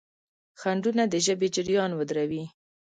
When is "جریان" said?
1.55-1.91